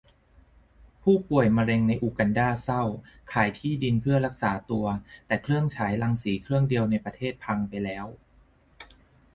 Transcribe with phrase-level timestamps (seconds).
[1.03, 2.83] ผู้ป่วยมะเร็งในอูกันดาเศร้า
[3.31, 4.85] ขายที่ดินเพื่อมารักษาตัว
[5.27, 8.05] แต่เครื่องฉายรังสีเครื่องเดียวในประเทศพังไปแล้ว